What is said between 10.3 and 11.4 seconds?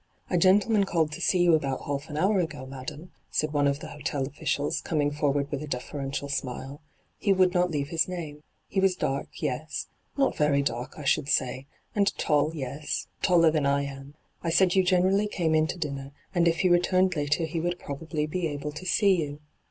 very dark, I should